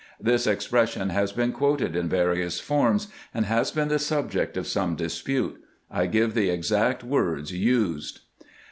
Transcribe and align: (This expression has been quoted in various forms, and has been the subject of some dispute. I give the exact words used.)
(This 0.19 0.47
expression 0.47 1.09
has 1.09 1.31
been 1.31 1.51
quoted 1.51 1.95
in 1.95 2.09
various 2.09 2.59
forms, 2.59 3.07
and 3.35 3.45
has 3.45 3.69
been 3.69 3.89
the 3.89 3.99
subject 3.99 4.57
of 4.57 4.65
some 4.65 4.95
dispute. 4.95 5.63
I 5.91 6.07
give 6.07 6.33
the 6.33 6.49
exact 6.49 7.03
words 7.03 7.51
used.) 7.53 8.21